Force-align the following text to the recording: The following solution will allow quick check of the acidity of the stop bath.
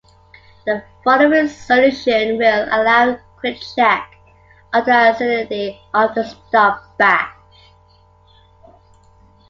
The 0.65 0.83
following 1.03 1.47
solution 1.47 2.39
will 2.39 2.63
allow 2.71 3.17
quick 3.39 3.61
check 3.75 4.11
of 4.73 4.85
the 4.85 4.93
acidity 5.11 5.79
of 5.93 6.15
the 6.15 6.23
stop 6.23 6.97
bath. 6.97 7.37